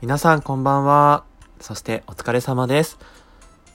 [0.00, 1.24] 皆さんこんばんは。
[1.60, 2.98] そしてお疲れ様です。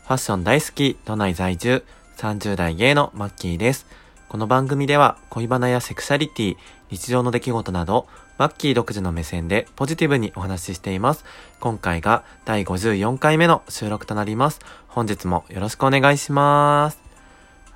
[0.06, 1.84] ファッション大好き、都内在住、
[2.18, 3.86] 30代芸のマッキーです。
[4.28, 6.58] この番組では恋バナやセクシャリティ、
[6.90, 11.26] 日常の出来事など、マッキー独自の目線でポジティブにお話ししています。
[11.60, 14.60] 今回が第54回目の収録となります。
[14.88, 17.00] 本日もよろしくお願いします。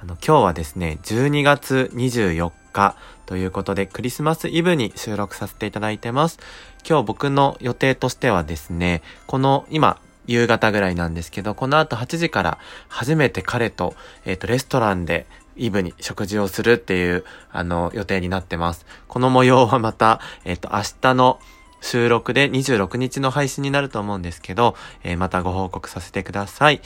[0.02, 2.96] あの、今日はですね、12月24日
[3.26, 6.40] ということで、クリスマスイブに収録させていただいてます。
[6.88, 10.00] 今日僕の予定としてはですね、この今、
[10.30, 15.26] 夕方ぐらいなんですけど、この後8時から初めて彼と、えっ、ー、と、レストランで
[15.56, 18.86] イブに食事をするっていう、あの、予定になってます。
[19.08, 21.40] この模様はまた、えっ、ー、と、明日の
[21.82, 26.82] 収録で26日の配信になると思うんですけど、えー、またご報告させてください。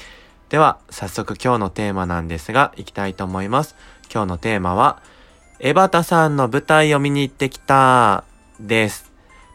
[0.50, 3.76] では、早速今日のテーマなんですが、行きたいと思います。
[4.10, 5.02] 今日のテーマは、
[5.66, 8.26] エバタさんの舞台を見に行ってきた、
[8.60, 9.14] です。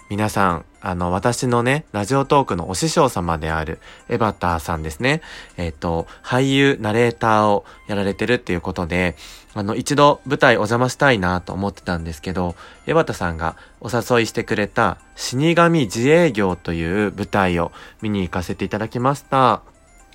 [0.08, 3.78] 皆さん、あの、私のね、ラジオトークのお師匠様である、
[4.08, 5.20] エバタさんですね。
[5.58, 9.16] えっ、ー、と、俳優、ナレーターをやられてるっていうことで、
[9.52, 12.54] あの、一度舞台お邪魔したいなと思ってたんですけど、
[12.86, 17.70] エバタさんがお誘いしてくれた、死神自営業という舞台を
[18.00, 19.60] 見に行かせていただきました。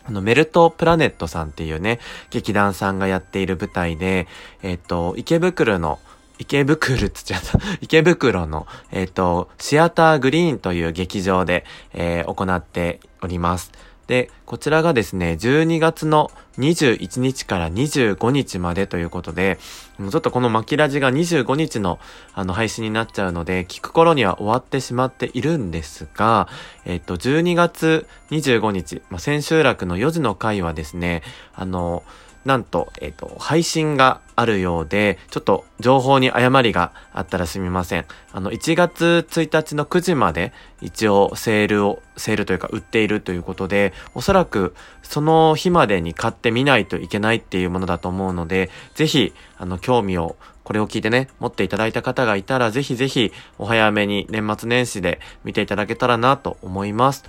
[0.06, 4.28] あの、メルトプラネットさんっていうね、劇団さんがやっている舞台で、
[4.62, 6.00] えっ、と、池袋の、
[6.40, 7.60] 池袋っつっちゃった。
[7.82, 13.72] 池袋の、えっ、と、シアターグリーンという劇場で、えー、行っております。
[14.08, 19.58] で、こちらがですね、12月の21日から25日までということで、
[19.98, 22.00] ちょっとこのマキラジが25日の
[22.34, 26.48] あの配信になっちゃうので、聞く頃には終わってしまっているんですが、
[26.86, 31.24] えっと、12月25日、まあ、千秋楽の4時の回はですね、
[31.56, 32.04] あの、
[32.46, 38.06] なんと、えっ、ー、と、配信があるようで、ちょっと情報に誤りがあったらすみません。
[38.32, 57.24] あの、1月1日の9時まで一応セールを、セールというか売っているということで、おそらくその日までに買ってみないといけないっていうものだと思うので、ぜひ、あの、興味をこれを聞いてね、持っていただいた方がいたら、ぜひぜひお早めに年末年始で見ていただけたらなと思います。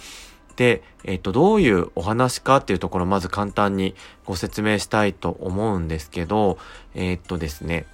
[0.56, 3.94] で、えっ、と、どういうお話かっていうところをまず簡単に
[4.25, 6.59] ご説明したいと思うんですけど、
[6.94, 7.87] えっ、とですね、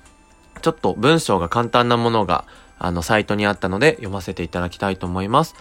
[0.62, 2.44] ちょっと文章が簡単なものが、
[2.78, 5.54] あの、サイトにあったので読ませていただきたいと思います。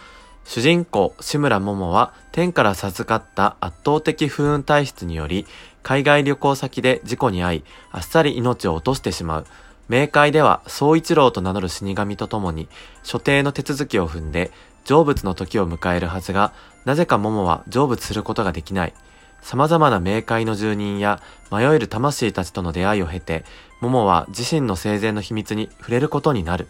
[0.44, 5.46] 主人公、志村桃は、天から授かった圧倒的不運体質により、
[5.82, 9.46] 海外旅行先で事故に遭い、あっさり命を落としてしまう。
[9.88, 12.68] 冥界では、総一郎と名乗る死神と共に、
[13.02, 14.50] 所定の手続きを踏んで、
[14.84, 16.52] 成仏の時を迎えるはずが、
[16.84, 18.94] なぜか桃は成仏することができない。
[19.42, 21.20] 様々な冥界の住人や
[21.50, 23.44] 迷える魂たちとの出会いを経て、
[23.80, 26.68] 桃は自身の生前の秘密に触れることになる。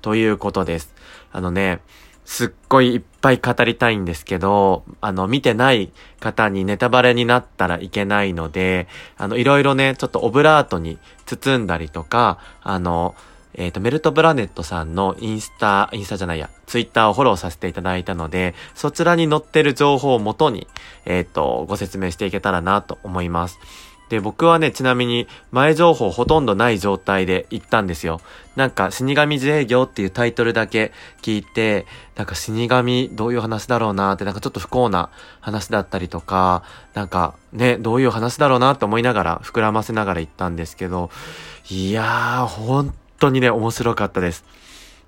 [0.00, 0.94] ということです。
[1.32, 1.80] あのね、
[2.24, 8.86] すっごいいっぱい語りたいんですけど、あの、見てない方にネタバレになったらいけないので、
[9.16, 13.14] あの、いろいろね、ちょっとオブラートに包んだりとか、あの、
[13.54, 20.66] えっ、ー、と、メルトプラネットさんのインスタ、インスタじゃないや、ツイッターをフォローさせていただいたので、そちらに載ってる情報をもとに、
[21.06, 23.58] えっ、ー、と、ご説明していけたらなと思います。
[24.08, 28.20] で、僕はね、ちなみに前情報ほとんどない状態で行ったんですよ。
[28.56, 30.92] なんか死神自営業っていうタイトルだけ
[31.22, 31.86] 聞いて、
[32.16, 35.10] なんか死神どういう話だろうなって、なんかちょっと不幸な
[35.40, 36.62] 話だったりとか、
[36.94, 41.10] なんかね、どういう話だろうなって思いながら、膨らませながら行ったんですけど、
[41.68, 44.44] いやー、本当当にね、面白かったです。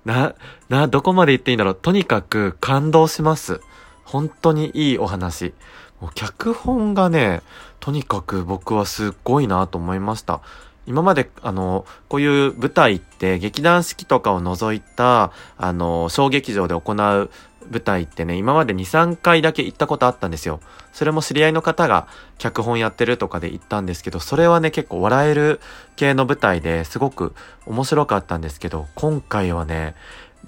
[0.05, 0.35] な、
[0.69, 1.75] な、どこまで言っていいんだろう。
[1.75, 3.61] とにかく感動します。
[4.03, 5.53] 本当にいいお話。
[5.99, 7.41] もう脚本がね、
[7.79, 10.41] とにかく僕はすっごいなと思いました。
[10.87, 17.29] 今まで、あの、こういう舞台って劇団四季とかを除いた、あの、小劇場で行う
[17.69, 20.59] 舞台ってね、今まで2、3回だけ行ったことあったんですよ。
[20.93, 22.07] それも知り合いの方が
[22.37, 25.59] 脚本やってるとかで行ったんですけど、それはね、結構笑える
[25.95, 27.33] 系の舞台ですごく
[27.65, 29.95] 面白かったんですけど、今回はね、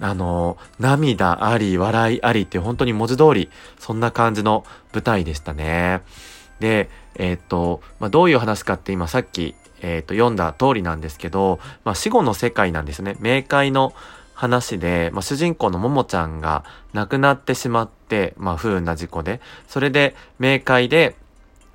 [0.00, 6.02] あの、涙あり、笑いありって本当に文字通り、そんな感じの舞台でしたね。
[6.60, 13.16] で、えっ、と、まあ、どういう話かって今さっき、えっ、と、読んだ通りなんですけど、まあ、死後の世界なんですね。
[13.20, 13.92] 冥界の
[14.34, 21.16] 話で、まあ、主人公のももちゃんが亡くなってしまって、まあ、不運な事故で、それで、冥界で、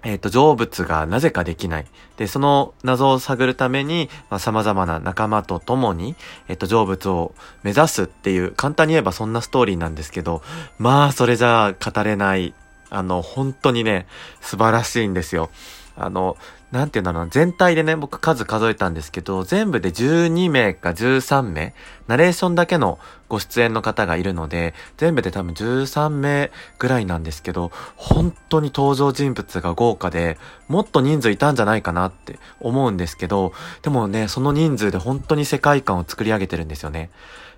[0.04, 1.86] えっ、ー、と、成仏がなぜかできない。
[2.18, 6.16] で、その謎を探るために、まあ、様々な仲間と共に、
[6.48, 7.34] えっ、ー、と、成仏を
[7.64, 10.42] 目指すっていう、簡単に言えばそんなストーリーなんですけど、
[10.78, 12.54] まあ、それじゃあ語れない。
[12.92, 14.08] あの、本当にね、
[14.42, 15.50] 素晴らしいんですよ。
[15.96, 16.38] あの、
[16.72, 21.74] なんていうんだろうな、全体でね、僕数数えたんですけど、全部で12名か13名、
[22.08, 30.38] ナレーションだけのご出演の方がいるので、全部で多分13名ぐらいなんですけど、本当に登場人物が豪華で、
[30.68, 33.52] もっと人数いたんじゃないかなって思うんですけど、
[33.82, 37.10] でもね、その人数で本当に世界観を作り上げてるんですよね。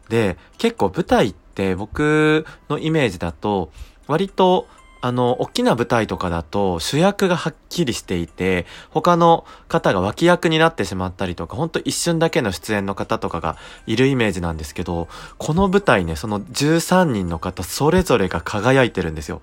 [0.08, 3.72] で、結構舞台って僕のイメージだと、
[4.08, 4.68] 割と
[5.02, 13.58] あの、大きな舞台とかだと主役がはっきりしていて、他の方が脇役になってしまったりとか、ほんと一瞬だけの出演の方とかが
[13.88, 15.08] いるイメージなんですけど、
[15.40, 19.42] この舞台ね、その13人の方それぞれが輝いてるんですよ。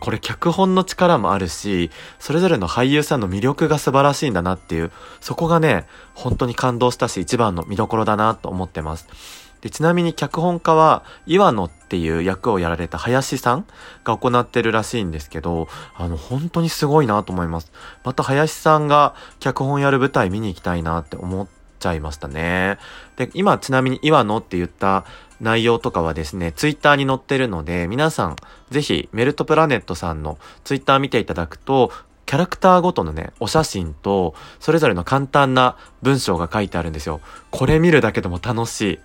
[0.00, 4.90] これ脚本の力もあるし、それぞれの俳優さんの魅力が素晴らしいんだなっていう、
[5.20, 9.43] そこがね、本当に感動したし一番の見どころだなと思ってます。
[9.64, 13.66] で、ちなみに脚本家は、岩野っていう役をやられた林さん
[14.04, 17.72] が行ってるらしいんですけど、あの、本当にすごいなと思います。
[18.04, 22.76] また林さんが脚本やる舞台見に行きたいなって思っちゃいましたね。
[23.16, 25.06] で、今ちなみに岩野って言った
[25.40, 28.36] 内容とかはですね、ツイッターに載ってるので、皆さん、
[28.68, 31.90] ぜひメルトプラネットさんのツイッター見ていただくと、
[32.26, 37.20] キャラクターごとのね、お写真と、それぞれの簡単な文章が書いてあるんですよ。
[37.50, 38.98] これ見るだけでも楽しい。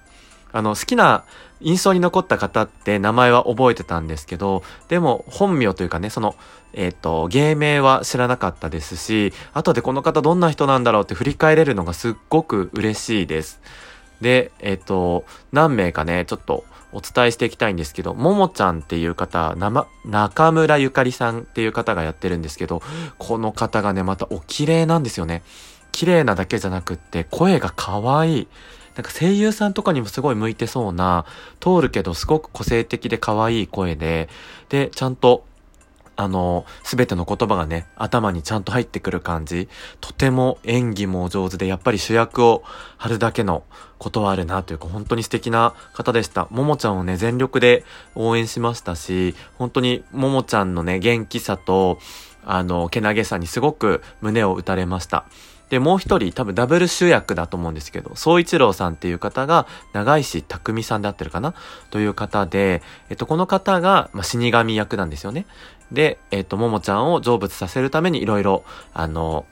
[0.52, 1.24] あの、好きな
[1.62, 6.36] 印象に残った方って名前は覚えてたんですけど、でも本名というかね、その、
[6.74, 13.60] えっ、ー、と、芸名は知らなかったですし、後でこの方どんな人なんだろうって振り返れるのがすっごく嬉しいです。
[14.22, 22.82] で、えっ、ー、と、何名かね、ちょっとお伝えしていきたいんですけど、ももちゃんっていう方、ま、中村ゆかりさんっていう方がやってるんですけど、
[23.18, 25.44] この方がね、またお綺麗なんですよね。
[25.92, 28.48] 綺麗なだけじゃなくって、声が可愛い。
[29.00, 31.26] なんか声優さんとかにもすごい向いてそうな、
[31.62, 34.28] 通るけどすごく個性的で可愛い声で、
[34.68, 35.46] で、ちゃんと、
[36.18, 39.70] あの、すべての言葉がね、頭にちゃんと入ってくる感じ。
[40.02, 42.62] とても演技も上手で、やっぱり主役を
[42.98, 43.64] 張るだけの
[44.00, 46.50] ことはあるなというか、本当に素敵な方でした。
[46.52, 47.86] ももちゃんをね、全力で
[48.16, 52.00] 応援しましたし、本当にももちゃんのね、元気さと、
[52.44, 55.24] あの、けなげさにすごく胸を打たれました。
[55.70, 61.54] で、もう一人、多分ダブル主役だと思うんですけど、総一郎さんっていう方が、長石匠さんであってるかな？
[61.92, 65.46] という方で、えっと、この方が、まあ、死神役なんですよね。
[65.92, 68.64] で、えっと、ももちゃんを成仏させるためにいろいろ、
[68.94, 69.46] あの、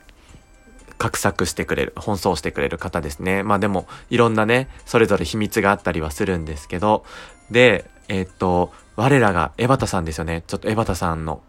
[1.00, 3.44] 画策してくれる、奔走してくれる方ですね。
[3.44, 7.06] まあでも、いろんなね、それぞれ秘密があったりはするんですけど、
[7.52, 10.44] で、えっと、我らが江端さんですよね。
[10.48, 11.42] ちょっと江端さんの、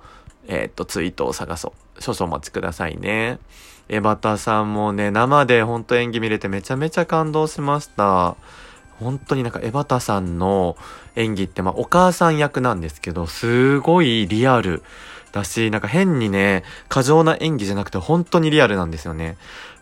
[0.49, 2.03] えっと、ツイートを探そう。
[2.03, 3.39] 少々お待ちくださいね。
[3.89, 8.37] エバタさんもね、生でほんと演技見れてめちゃめちゃ感動しました。
[9.01, 10.77] 本当になんかエバタさんの
[11.15, 14.83] 演技ってまあお母さん役なんですけど、すごいリアル
[15.33, 19.37] だし、なんか変にね、過剰な演技じゃなくて本当にリアルなんですよね。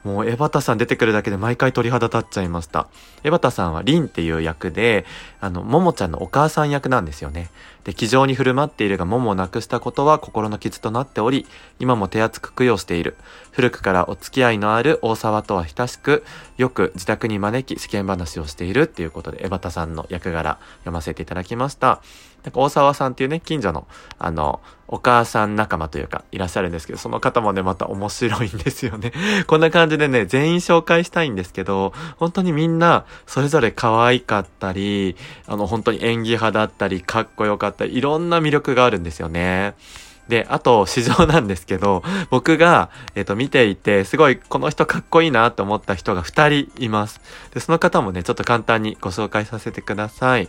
[0.07, 2.87] もう、江端さん出てくるだけで毎回鳥肌立っちゃいました。
[3.25, 5.05] 江端さんはリンっていう役で、
[5.41, 7.51] あの、ももちゃんのお母さん役なんですよね。
[7.83, 11.45] で、気丈に振る舞っているが、ももを亡くしたことは心の傷となっており、
[11.81, 13.17] 今も手厚く供養している。
[13.51, 16.25] 古くからお付き合いのある大沢とは親しく、
[16.57, 22.01] よく自宅に招き世間話をしているっていうことで、江端さんの役柄読ませていただきました。
[22.47, 23.89] なんか大沢さんっていうね、近所の、
[24.21, 29.13] あの、お母さん仲間というか、いらっしゃるんですけど、その方もね、また面白いんですよね。
[29.49, 39.75] こんな感じでね、全員紹介したいんですけど、本当にみんな、それぞれ可愛かったり、あの、本当に演技派だったり、かっこよかったり、いろんな魅力があるんですよね。
[40.29, 47.21] で、あと、市場なんですけど、僕が、えっ、ー、と、見ていて、すごい、この人かっこいいなと思った人が二人います。
[47.55, 50.49] で、その方もね、ちょっと簡単にご紹介させてください。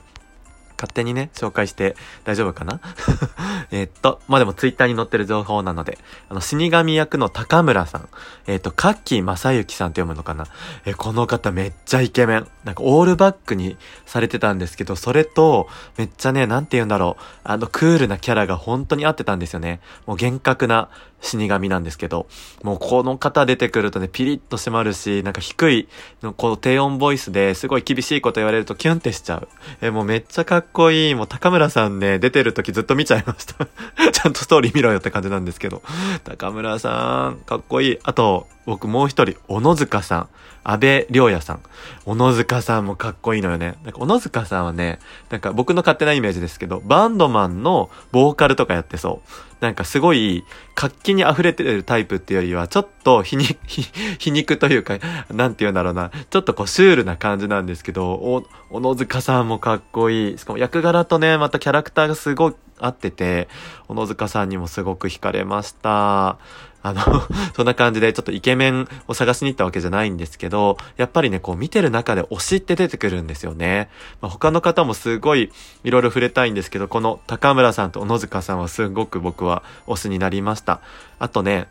[0.77, 2.79] 勝手にね、紹介して大丈夫かな？
[3.71, 5.97] えっと、まあ、でもツイッターに載ってる情報なので、
[6.29, 8.09] あの、死神役の高村さん、
[8.45, 10.45] えっと、カッキー正幸さんって読むのかな？
[10.85, 12.47] え、この方めっちゃイケメン。
[12.67, 19.79] なんかオールバックにされてたんですけど、それと、めっちゃね、なんて言うんだろう、あの、クールなキャラが本当に合ってたんですよね。
[20.05, 20.89] もう厳格な
[21.21, 22.27] 死神なんですけど、
[22.63, 25.87] もうこの方出てくるとね、ピリッと締まるし、なんか低い、
[26.35, 29.47] こう低音ボイスですごい厳しいこと言われるとキュンってしちゃう。
[29.81, 31.15] え、もうめっちゃかっこいい。
[31.15, 33.65] もう高村さんね、出てる時ずっと見ちゃいました。
[34.11, 35.81] ちゃんとストーリー見ろよって感じなんですけど。
[36.25, 37.99] 高村さん、かっこいい。
[38.03, 40.29] あと、僕もう一人、小野塚さん。
[40.69, 41.61] 安倍良也さん。
[42.03, 43.75] 小野塚さんもかっこいいのよね。
[43.83, 44.99] なんか小野塚さんはね、
[45.29, 49.29] なんか僕の勝手なイメージですけど、バンドマンのボーカルとかやってそう。
[49.59, 50.45] なんかすごい
[50.75, 53.57] 活気に溢れてるタイプっていうよりは、ちょっと皮肉、
[54.19, 54.99] 皮肉というか、
[55.31, 60.37] なんて言うんだろうな、ちょっとこうシュールな感じなんですけど、お、小野塚さんもかっこいい。
[60.37, 63.47] しかも役柄とね、またキャラクターがすごい合ってて、
[63.87, 66.37] 小野塚さんにもすごく惹かれました。
[66.87, 67.01] あの
[67.55, 73.89] そんな感じでちょっとイケメンを探しに行ったわけじゃないんですけど、やっぱりね、こう見てる中で推しって出てくるんですよね。
[74.21, 75.51] まあ、他の方もすごい
[75.83, 80.81] いろいろ触れたいんですけど、この高村さんと小野塚さんはすごく僕は推しになりました。
[81.19, 81.67] あとね、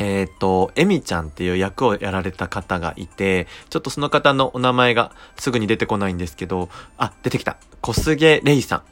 [0.00, 7.56] えっ、ー、と、エミちゃんっていう役をやられた方がいて、ちょっとその方のお名前がすぐに出てこないんですけど、あ、出てきた。
[7.80, 8.82] 小菅レイさん。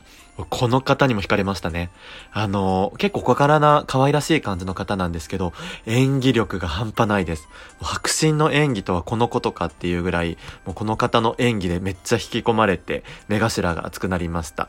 [0.45, 1.91] この方にも惹かれましたね。
[2.33, 5.53] あの、結構小柄な可愛らしい感じの方なんですけど、
[5.87, 7.49] 演技力が半端ないです。
[7.81, 14.69] 白真の演技とはこのことかっていうぐらい、もうこの方の演技でめっちゃ引き込まれて、目頭が熱くなりました。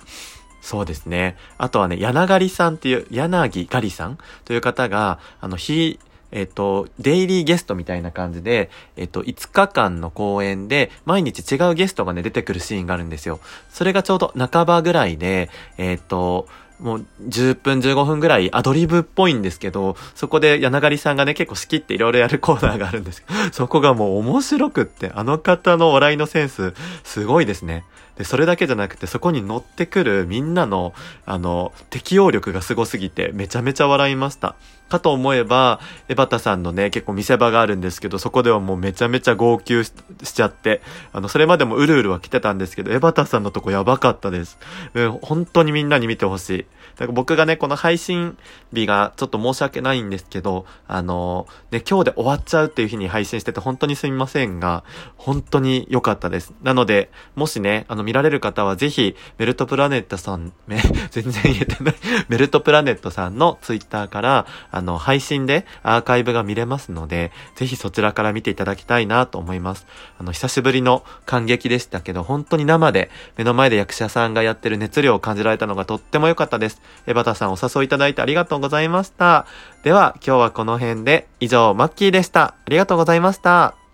[0.62, 1.38] そうですね。
[1.58, 6.00] あとはね、柳狩さんっていう、柳ガリさんという方が、あの、非
[6.32, 13.40] えっ、と、デイリーゲストみたいな感じで、えっ、と、5日間の公演で、毎日違うゲストがね、出てくるシーンがあるんですよ。
[13.70, 16.48] それがちょうど半ばぐらいで、えっ、と、
[16.80, 27.84] もう10分15分ぐらいアドリブっぽいんですけど、そこで柳さんがね結構仕切っていろいろやるコーナーがあるんです、そこがもう面白くって、あの方の笑いのセンス、すごいですね。
[28.18, 30.94] で、それだけじゃなくて、そこに乗ってくるみんなの、
[31.26, 34.56] あの、適応力がすごすぎて、めちゃめちゃ笑いました。
[34.88, 39.92] かと思えば、エバタさんのね、結構見せ場があるんですけど、そこではもうめちゃめちゃ号泣し
[40.34, 40.82] ちゃって、
[41.14, 44.58] あの、それまでもうるうるは来てたんですけど、エバタさんのとこやばかったです。
[44.94, 46.66] うん、本当にみんなに見てほしい。
[46.98, 48.38] だか僕がね、この配信
[48.74, 54.84] 日がちょっと申し訳ないんですけど、あの、ね、今日で終わっちゃうっていう日に配信してて本当にすみませんが、
[55.16, 56.54] 本当に良かったです。
[56.64, 60.78] なので、もしね、あの、見られる方はぜひ、メルトプラネットさん、 め、
[61.12, 61.96] 全然言えてない
[62.30, 69.86] メルトプラネットさんのツイッターから、あの、配信でアーカイブが見れますので、ぜひそちらから見ていただきたいなと思います。
[70.20, 76.82] あの、久しぶりの感激でしたけど、本当に生で目の前で役者さんがやってる熱量を感じられたのがとっても良かったです。
[77.06, 79.46] えバタさんお誘いいただいてありがとうございました。
[79.84, 82.42] では、今日はこの辺で、以上、マッキーでした。
[82.42, 83.87] ありがとうございました。